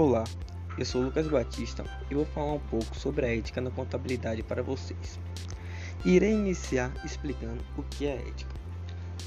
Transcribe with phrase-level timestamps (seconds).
[0.00, 0.24] Olá,
[0.78, 4.62] eu sou Lucas Batista e vou falar um pouco sobre a ética na contabilidade para
[4.62, 5.20] vocês.
[6.06, 8.50] Irei iniciar explicando o que é ética.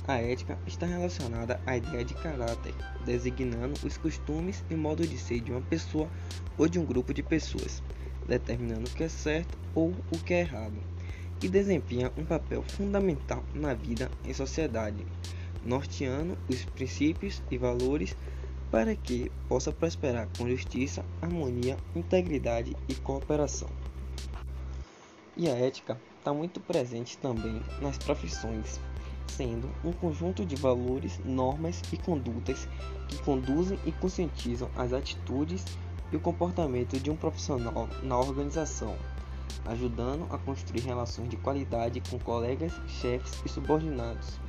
[0.07, 2.73] A ética está relacionada à ideia de caráter,
[3.05, 6.09] designando os costumes e modo de ser de uma pessoa
[6.57, 7.83] ou de um grupo de pessoas,
[8.27, 10.79] determinando o que é certo ou o que é errado,
[11.43, 15.05] e desempenha um papel fundamental na vida em sociedade,
[15.63, 18.17] norteando os princípios e valores
[18.73, 23.69] para que possa prosperar com justiça, harmonia, integridade e cooperação.
[25.37, 28.79] E a ética está muito presente também nas profissões,
[29.27, 32.67] sendo um conjunto de valores, normas e condutas
[33.07, 35.63] que conduzem e conscientizam as atitudes
[36.11, 38.97] e o comportamento de um profissional na organização,
[39.65, 44.39] ajudando a construir relações de qualidade com colegas, chefes e subordinados,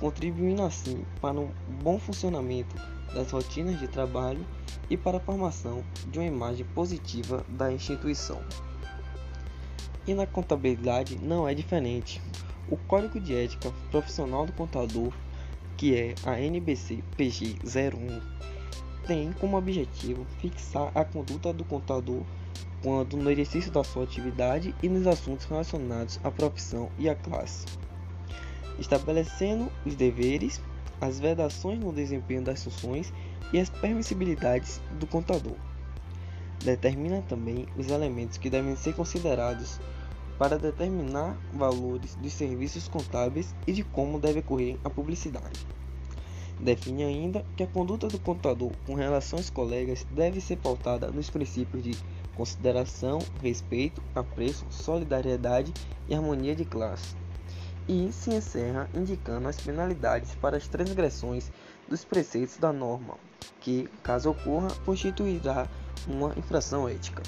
[0.00, 1.50] contribuindo assim para um
[1.82, 2.74] bom funcionamento
[3.14, 4.44] das rotinas de trabalho
[4.88, 8.40] e para a formação de uma imagem positiva da instituição.
[10.06, 12.20] E na contabilidade não é diferente.
[12.68, 15.12] O Código de Ética Profissional do Contador,
[15.76, 18.20] que é a NBC PG 01,
[19.06, 22.22] tem como objetivo fixar a conduta do contador
[22.82, 27.66] quando no exercício da sua atividade e nos assuntos relacionados à profissão e à classe,
[28.80, 30.60] estabelecendo os deveres,
[31.00, 33.12] as vedações no desempenho das funções
[33.52, 35.56] e as permissibilidades do contador.
[36.64, 39.78] Determina também os elementos que devem ser considerados
[40.38, 45.66] para determinar valores dos serviços contábeis e de como deve ocorrer a publicidade.
[46.58, 51.30] Define ainda que a conduta do contador com relação aos colegas deve ser pautada nos
[51.30, 51.96] princípios de
[52.34, 55.72] consideração, respeito, apreço, solidariedade
[56.08, 57.14] e harmonia de classe
[57.90, 61.50] e se encerra indicando as penalidades para as transgressões
[61.88, 63.16] dos preceitos da norma,
[63.58, 65.66] que, caso ocorra, constituirá
[66.06, 67.20] uma infração ética.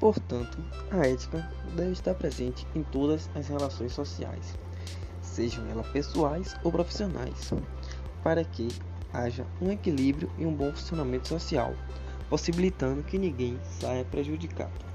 [0.00, 0.58] Portanto,
[0.90, 4.58] a ética deve estar presente em todas as relações sociais,
[5.22, 7.52] sejam elas pessoais ou profissionais,
[8.20, 8.68] para que
[9.12, 11.72] haja um equilíbrio e um bom funcionamento social,
[12.28, 14.93] possibilitando que ninguém saia prejudicado.